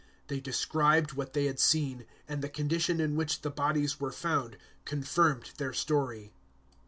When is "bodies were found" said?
3.51-4.57